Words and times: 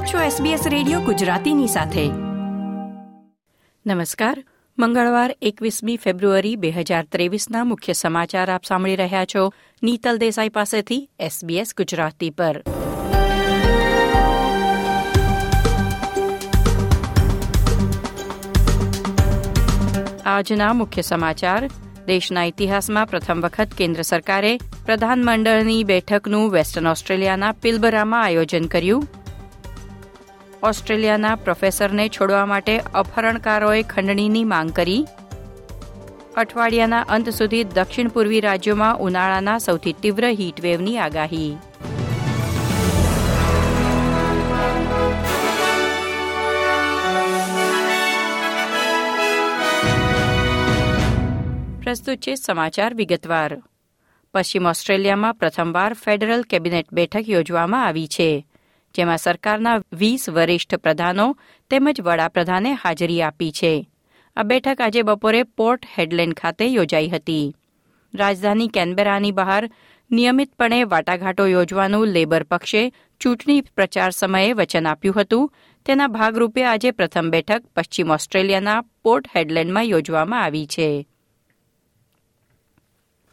આપ 0.00 0.06
છો 0.06 0.44
SBS 0.44 0.68
radio 0.68 1.00
ગુજરાતીની 1.00 1.66
સાથે. 1.66 2.08
નમસ્કાર. 3.86 4.44
મંગળવાર 4.78 5.36
એકવીસમી 5.42 5.96
ફેબ્રુઆરી 5.96 6.56
બે 6.56 6.70
હજાર 6.70 7.04
ત્રેવીસના 7.04 7.64
મુખ્ય 7.64 7.92
સમાચાર 7.92 8.52
આપ 8.52 8.64
સાંભળી 8.64 8.96
રહ્યા 8.96 9.24
છો 9.24 9.52
નીતલ 9.82 10.18
દેસાઈ 10.18 10.48
પાસેથી 10.48 11.10
SBS 11.22 11.66
ગુજરાતી 11.76 12.30
પર. 12.30 12.62
આજના 20.24 20.72
મુખ્ય 20.72 21.02
સમાચાર. 21.02 21.70
દેશના 22.06 22.44
ઇતિહાસમાં 22.44 23.06
પ્રથમ 23.06 23.40
વખત 23.40 23.68
કેન્દ્ર 23.78 24.02
સરકારે 24.02 24.58
પ્રધાનમંડળની 24.86 25.84
બેઠકનું 25.84 26.50
વેસ્ટર્ન 26.50 26.86
ઓસ્ટ્રેલિયાના 26.86 27.52
પિલબરામાં 27.52 28.24
આયોજન 28.24 28.64
કર્યું. 28.64 29.19
ઓસ્ટ્રેલિયાના 30.62 31.34
પ્રોફેસરને 31.34 32.08
છોડવા 32.08 32.46
માટે 32.46 32.78
અપહરણકારોએ 32.78 33.82
ખંડણીની 33.82 34.44
માંગ 34.44 34.72
કરી. 34.72 35.06
અઠવાડિયાના 36.36 37.00
અંત 37.00 37.28
સુધી 37.28 37.64
દક્ષિણ 37.64 38.08
પૂર્વી 38.08 38.40
રાજ્યોમાં 38.40 38.98
ઉનાળાના 38.98 39.58
સૌથી 39.58 39.92
તીવ્ર 39.92 40.30
હીટવેવની 40.30 40.98
આગાહી. 40.98 41.56
પ્રસ્તુત 51.82 52.18
છે 52.18 52.34
સમાચાર 52.34 52.94
વિગતવાર. 52.94 53.62
પશ્ચિમ 54.34 54.66
ઓસ્ટ્રેલિયામાં 54.66 55.34
પ્રથમવાર 55.34 55.92
ફેડરલ 55.92 56.42
કેબિનેટ 56.42 56.92
બેઠક 56.92 57.28
યોજવામાં 57.28 57.86
આવી 57.86 58.08
છે. 58.08 58.46
જેમાં 58.94 59.18
સરકારના 59.18 59.82
વીસ 59.92 60.28
વરિષ્ઠ 60.28 60.74
પ્રધાનો 60.74 61.36
તેમજ 61.70 62.00
વડાપ્રધાને 62.00 62.72
હાજરી 62.72 63.22
આપી 63.22 63.52
છે. 63.52 63.88
આ 64.36 64.42
બેઠક 64.42 64.80
આજે 64.80 65.02
બપોરે 65.02 65.42
પોર્ટ 65.42 65.86
હેડલેન્ડ 65.98 66.34
ખાતે 66.34 66.66
યોજાઈ 66.66 67.08
હતી. 67.08 67.56
રાજધાની 68.14 68.68
કેનબેરાની 68.68 69.32
બહાર 69.32 69.70
નિયમિતપણે 70.10 70.84
વાટાઘાટો 70.84 71.46
યોજવાનું 71.46 72.06
લેબર 72.06 72.42
પક્ષે 72.42 72.92
ચૂંટણી 73.20 73.60
પ્રચાર 73.60 74.10
સમયે 74.10 74.52
વચન 74.52 74.86
આપ્યું 74.86 75.20
હતું. 75.20 75.54
તેના 75.86 76.06
ભાગરૂપે 76.06 76.64
આજે 76.64 76.90
પ્રથમ 76.90 77.30
બેઠક 77.30 77.62
પશ્ચિમ 77.76 78.10
ઓસ્ટ્રેલિયાના 78.10 78.80
પોર્ટ 78.80 79.26
હેડલેન્ડમાં 79.36 79.82
યોજવામાં 79.82 80.42
આવી 80.42 80.66
છે. 80.66 81.08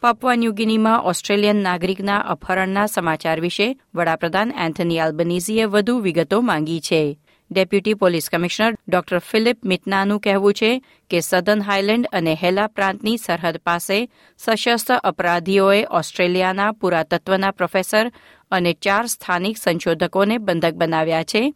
પાપવા 0.00 0.34
ન્યુગિનીમાં 0.34 1.02
ઓસ્ટ્રેલિયન 1.02 1.56
નાગરિકના 1.56 2.16
અપહરણના 2.16 2.86
સમાચાર 2.86 3.40
વિશે 3.40 3.80
વડાપ્રધાન 3.94 4.52
એન્થની 4.58 4.98
આલ્બનીઝીએ 4.98 5.64
વધુ 5.64 5.98
વિગતો 5.98 6.40
માંગી 6.40 6.80
છે. 6.80 7.18
Deputy 7.50 7.94
police 7.94 8.30
commissioner 8.30 8.76
doctor 8.88 9.18
Philip 9.18 9.64
મિટનાનું 9.64 10.20
કહેવું 10.20 10.54
છે 10.54 10.82
કે 11.10 11.20
સદન 11.20 11.62
હાઇલેન્ડ 11.62 12.08
અને 12.12 12.34
હેલા 12.34 12.66
પ્રાંતની 12.66 13.18
સરહદ 13.18 13.56
પાસે 13.56 14.08
સશસ્ત્ર 14.38 14.94
અપરાધીઓએ 14.94 15.84
ઓસ્ટ્રેલિયાના 15.84 16.72
પુરાતત્વના 16.72 17.50
પ્રોફેસર 17.50 18.12
અને 18.50 18.72
ચાર 18.72 19.06
સ્થાનિક 19.06 19.58
સંશોધકોને 19.58 20.38
બંધક 20.38 20.74
બનાવ્યા 20.74 21.24
છે. 21.24 21.54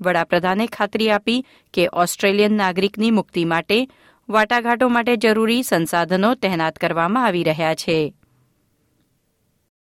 વડાપ્રધાને 0.00 0.66
ખાતરી 0.66 1.10
આપી 1.10 1.46
કે 1.74 1.88
ઓસ્ટ્રેલિયન 1.92 2.52
નાગરિકની 2.52 3.10
મુક્તિ 3.10 3.44
માટે 3.44 3.88
વાટાઘાટો 4.28 4.88
માટે 4.88 5.16
જરૂરી 5.16 5.62
સંસાધનો 5.62 6.34
તહેનાત 6.34 6.76
કરવામાં 6.76 7.24
આવી 7.24 7.44
રહ્યા 7.44 7.74
છે. 7.74 8.14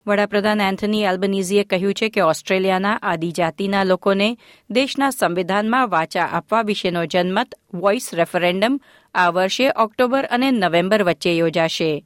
વડાપ્રધાન 0.07 0.61
એન્થની 0.61 1.03
એલ્બનીઝીએ 1.03 1.63
કહ્યું 1.63 1.93
છે 1.93 2.09
કે 2.09 2.21
ઓસ્ટ્રેલિયાના 2.21 2.99
આદિજાતિના 3.01 3.83
લોકોને 3.83 4.38
દેશના 4.69 5.09
સંવિધાનમાં 5.09 5.89
વાચા 5.89 6.23
આપવા 6.25 6.61
વિશેનો 6.61 7.05
જનમત 7.05 7.55
વોઇસ 7.73 8.09
રેફરેન્ડમ 8.13 8.79
આ 9.13 9.29
વર્ષે 9.29 9.69
ઓક્ટોબર 9.69 10.25
અને 10.25 10.51
નવેમ્બર 10.51 11.03
વચ્ચે 11.03 11.38
યોજાશે. 11.38 12.06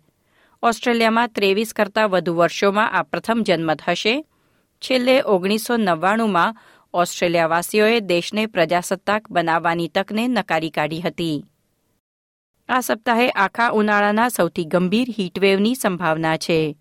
ઓસ્ટ્રેલિયામાં 0.64 1.28
ત્રેવીસ 1.28 1.74
કરતાં 1.74 2.10
વધુ 2.10 2.36
વર્ષોમાં 2.36 2.92
આ 2.92 3.04
પ્રથમ 3.04 3.44
જનમત 3.48 3.82
હશે. 3.88 4.26
છેલ્લે 4.78 5.22
ઓગણીસો 5.22 5.78
નવ્વાણુંમાં 5.78 6.58
ઓસ્ટ્રેલિયાવાસીઓએ 6.94 8.00
દેશને 8.00 8.46
પ્રજાસત્તાક 8.46 9.32
બનાવવાની 9.32 9.88
તકને 9.88 10.28
નકારી 10.28 10.70
કાઢી 10.70 11.02
હતી. 11.02 11.46
આ 12.70 12.80
સપ્તાહે 12.80 13.30
આખા 13.30 13.72
ઉનાળાના 13.72 14.30
સૌથી 14.30 14.66
ગંભીર 14.66 15.08
હીટવેવની 15.20 15.76
સંભાવના 15.76 16.38
છે. 16.38 16.78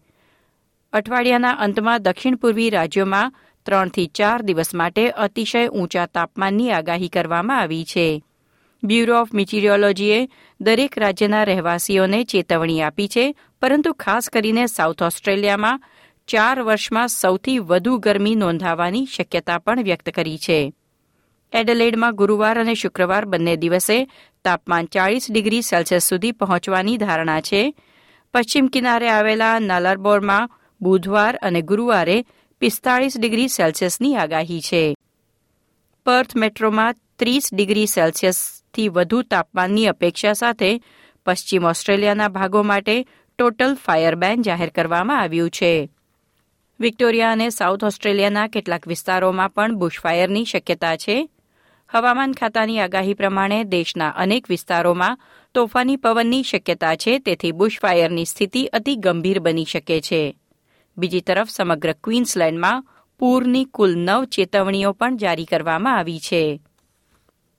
અઠવાડિયાના 0.93 1.57
અંતમાં 1.59 2.03
દક્ષિણ 2.03 2.37
પૂર્વી 2.37 2.71
રાજ્યોમાં 2.71 3.35
ત્રણથી 3.67 4.07
ચાર 4.07 4.43
દિવસ 4.43 4.75
માટે 4.75 5.11
અતિશય 5.11 5.69
ઊંચા 5.69 6.07
તાપમાનની 6.07 6.71
આગાહી 6.71 7.09
કરવામાં 7.09 7.61
આવી 7.61 7.85
છે. 7.85 8.23
બ્યુરો 8.83 9.21
ઓફ 9.21 9.33
મિટીરિયોલોજીએ 9.33 10.29
દરેક 10.61 10.99
રાજ્યના 10.99 11.45
રહેવાસીઓને 11.45 12.25
ચેતવણી 12.25 12.81
આપી 12.83 13.09
છે, 13.09 13.35
પરંતુ 13.61 13.93
ખાસ 13.93 14.29
કરીને 14.29 14.67
સાઉથ 14.67 15.03
ઓસ્ટ્રેલિયામાં 15.03 15.83
ચાર 16.29 16.63
વર્ષમાં 16.63 17.09
સૌથી 17.09 17.59
વધુ 17.59 17.99
ગરમી 17.99 18.35
નોંધાવાની 18.35 19.07
શક્યતા 19.07 19.59
પણ 19.59 19.83
વ્યક્ત 19.83 20.11
કરી 20.11 20.39
છે. 20.39 20.73
એડલેડમાં 21.55 22.15
ગુરુવાર 22.15 22.61
અને 22.61 22.75
શુક્રવાર 22.75 23.25
બંને 23.25 23.57
દિવસે 23.57 24.11
તાપમાન 24.45 24.87
ચાળીસ 24.87 25.27
ડિગ્રી 25.31 25.63
સેલ્સિયસ 25.63 26.03
સુધી 26.03 26.33
પહોંચવાની 26.33 26.97
ધારણા 26.97 27.41
છે. 27.41 27.75
પશ્ચિમ 28.35 28.67
કિનારે 28.67 29.11
આવેલા 29.11 29.59
નાલારબોરમાં 29.59 30.51
બુધવાર 30.81 31.39
અને 31.43 31.63
ગુરુવારે 31.63 32.25
પિસ્તાળીસ 32.61 33.19
ડિગ્રી 33.19 33.49
સેલ્સિયસની 33.49 34.17
આગાહી 34.17 34.61
છે. 34.61 34.95
પર્થ 36.07 36.37
મેટ્રોમાં 36.37 36.95
ત્રીસ 37.19 37.51
ડિગ્રી 37.53 37.87
સેલ્સિયસથી 37.87 38.89
વધુ 38.89 39.23
તાપમાનની 39.23 39.87
અપેક્ષા 39.87 40.33
સાથે 40.33 40.81
પશ્ચિમ 41.27 41.65
ઓસ્ટ્રેલિયાના 41.65 42.29
ભાગો 42.29 42.63
માટે 42.63 43.07
ટોટલ 43.39 43.75
ફાયર 43.75 44.15
બેન 44.15 44.43
જાહેર 44.43 44.69
કરવામાં 44.69 45.21
આવ્યું 45.21 45.51
છે. 45.51 45.91
વિક્ટોરિયા 46.81 47.33
અને 47.33 47.51
સાઉથ 47.51 47.85
ઓસ્ટ્રેલિયાના 47.85 48.47
કેટલાક 48.47 48.89
વિસ્તારોમાં 48.89 49.51
પણ 49.51 49.75
બુશફાયરની 49.75 50.45
શક્યતા 50.45 50.97
છે. 50.97 51.29
હવામાન 51.95 52.33
ખાતાની 52.33 52.79
આગાહી 52.81 53.15
પ્રમાણે 53.15 53.59
દેશના 53.65 54.15
અનેક 54.23 54.49
વિસ્તારોમાં 54.49 55.19
તોફાની 55.55 55.97
પવનની 55.97 56.43
શક્યતા 56.43 56.97
છે, 56.97 57.19
તેથી 57.19 57.53
બુશફાયરની 57.53 58.25
સ્થિતિ 58.25 58.63
અતિ 58.67 58.97
ગંભીર 58.97 59.41
બની 59.41 59.65
શકે 59.65 60.01
છે. 60.01 60.37
બીજી 60.97 61.21
તરફ 61.21 61.51
સમગ્ર 61.51 61.93
ક્વીન્સલેન્ડમાં 62.05 62.85
પૂરની 63.19 63.65
કુલ 63.65 63.95
નવ 63.99 64.25
ચેતવણીઓ 64.25 64.93
પણ 64.93 65.17
જારી 65.17 65.45
કરવામાં 65.45 65.99
આવી 65.99 66.19
છે. 66.19 66.61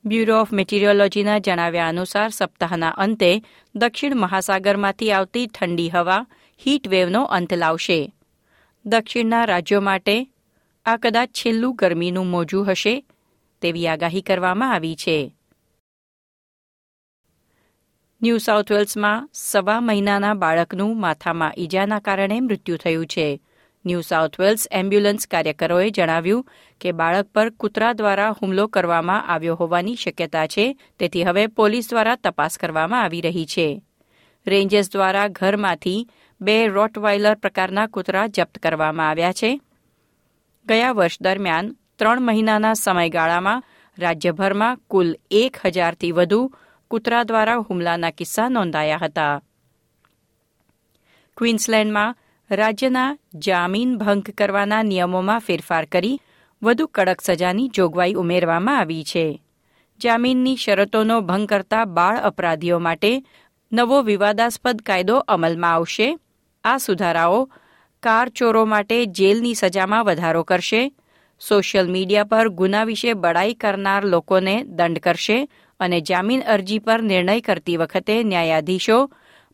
બ્યુરો 0.05 0.41
ઓફ 0.41 0.51
મેટીરિયોલોજીના 0.51 1.39
જણાવ્યા 1.39 1.87
અનુસાર 1.87 2.29
સપ્તાહના 2.29 2.93
અંતે 2.97 3.41
દક્ષિણ 3.75 4.15
મહાસાગરમાંથી 4.15 5.11
આવતી 5.11 5.47
ઠંડી 5.47 5.89
હવા 5.89 6.25
હીટવેવનો 6.65 7.23
અંત 7.23 7.53
લાવશે. 7.53 7.99
દક્ષિણના 8.85 9.45
રાજ્યો 9.45 9.81
માટે 9.81 10.27
આ 10.85 10.97
કદાચ 10.97 11.29
છેલ્લું 11.29 11.75
ગરમીનું 11.75 12.27
મોજું 12.27 12.71
હશે 12.71 13.05
તેવી 13.65 13.87
આગાહી 13.87 14.27
કરવામાં 14.29 14.75
આવી 14.75 14.95
છે. 15.05 15.17
ન્યૂ 18.21 18.39
સાઉથ 18.43 18.71
વેલ્સમાં 18.73 19.25
સવા 19.39 19.81
મહિનાના 19.87 20.35
બાળકનું 20.43 20.93
માથામાં 20.99 21.57
ઈજાના 21.63 21.99
કારણે 21.99 22.37
મૃત્યુ 22.41 22.77
થયું 22.83 23.07
છે. 23.13 23.27
ન્યૂ 23.85 24.03
સાઉથ 24.09 24.37
વેલ્સ 24.39 24.63
એમ્બ્યુલન્સ 24.71 25.27
કાર્યકરોએ 25.31 25.89
જણાવ્યું 25.91 26.47
કે 26.81 26.93
બાળક 26.99 27.27
પર 27.33 27.49
કૂતરા 27.59 27.93
દ્વારા 27.93 28.29
હુમલો 28.39 28.65
કરવામાં 28.67 29.27
આવ્યો 29.33 29.55
હોવાની 29.55 29.95
શક્યતા 29.95 30.47
છે, 30.47 30.65
તેથી 30.99 31.23
હવે 31.23 31.43
પોલીસ 31.47 31.89
દ્વારા 31.89 32.15
તપાસ 32.15 32.57
કરવામાં 32.57 33.03
આવી 33.03 33.21
રહી 33.21 33.45
છે. 33.45 33.67
રેન્જર્સ 34.47 34.91
દ્વારા 34.91 35.27
ઘરમાંથી 35.27 36.07
બે 36.41 36.57
રોટવાઇલર 36.67 37.35
પ્રકારના 37.35 37.87
કૂતરા 37.87 38.27
જપ્ત 38.27 38.63
કરવામાં 38.63 39.09
આવ્યા 39.09 39.33
છે. 39.33 39.51
ગયા 40.67 40.91
વર્ષ 40.91 41.21
દરમિયાન 41.21 41.75
ત્રણ 41.99 42.21
મહિનાના 42.21 42.73
સમયગાળામાં 42.73 43.63
રાજ્યભરમાં 43.97 44.79
કુલ 44.87 45.15
એક 45.31 45.57
હજારથી 45.65 46.11
વધુ 46.11 46.51
કૂતરા 46.87 47.23
દ્વારા 47.23 47.55
હુમલાના 47.55 48.09
કિસ્સા 48.09 48.49
નોંધાયા 48.49 48.97
હતા. 48.97 49.41
ક્વીન્સલેન્ડમાં 51.37 52.15
રાજ્યના 52.51 53.17
જામીન 53.35 53.97
ભંગ 53.97 54.21
કરવાના 54.37 54.83
નિયમોમાં 54.83 55.39
ફેરફાર 55.39 55.85
કરી 55.85 56.19
વધુ 56.63 56.87
કડક 56.87 57.21
સજાની 57.21 57.67
જોગવાઈ 57.69 58.13
ઉમેરવામાં 58.13 58.79
આવી 58.79 59.03
છે. 59.03 59.41
જામીનની 59.99 60.55
શરતોનો 60.55 61.21
ભંગ 61.21 61.47
કરતા 61.47 61.85
બાળ 61.85 62.17
અપરાધીઓ 62.17 62.79
માટે 62.79 63.23
નવો 63.71 64.01
વિવાદાસ્પદ 64.01 64.81
કાયદો 64.81 65.17
અમલમાં 65.17 65.73
આવશે. 65.73 66.17
આ 66.63 66.77
સુધારાઓ 66.77 67.49
કાર 68.03 68.29
ચોરો 68.29 68.65
માટે 68.65 69.05
જેલની 69.05 69.53
સજામાં 69.53 70.05
વધારો 70.05 70.43
કરશે. 70.43 70.91
સોશિયલ 71.39 71.87
મીડિયા 71.87 72.23
પર 72.23 72.49
ગુના 72.49 72.83
વિશે 72.83 73.13
બડાઈ 73.13 73.53
કરનાર 73.53 74.05
લોકોને 74.05 74.63
દંડ 74.63 74.99
કરશે 74.99 75.47
અને 75.79 76.01
જામીન 76.01 76.41
અરજી 76.41 76.79
પર 76.79 77.01
નિર્ણય 77.01 77.41
કરતી 77.41 77.77
વખતે 77.77 78.23
ન્યાયાધીશો 78.23 79.09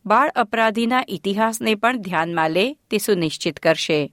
બાળ 0.06 0.30
અપરાધીના 0.34 1.02
ઇતિહાસને 1.08 1.74
પણ 1.74 2.00
ધ્યાનમાં 2.00 2.50
લે 2.50 2.66
તે 2.90 2.98
સુનિશ્ચિત 2.98 3.58
કરશે. 3.58 4.12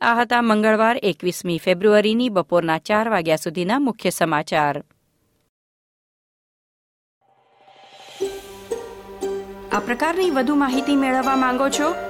આ 0.00 0.14
હતા 0.20 0.42
મંગળવાર 0.42 0.96
એકવીસમી 1.02 1.58
ફેબ્રુઆરીની 1.58 2.30
બપોરના 2.30 2.78
ચાર 2.78 3.08
વાગ્યા 3.08 3.36
સુધીના 3.36 3.78
મુખ્ય 3.78 4.10
સમાચાર. 4.10 4.84
આ 9.72 9.80
પ્રકારની 9.80 10.30
વધુ 10.30 10.54
માહિતી 10.54 10.96
મેળવવા 10.96 11.36
માંગો 11.36 11.68
છો 11.68 12.09